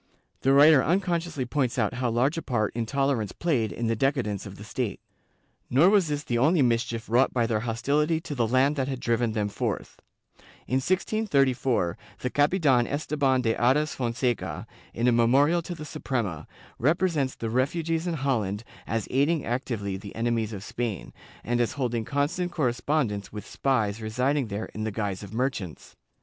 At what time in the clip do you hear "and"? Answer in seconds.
21.43-21.61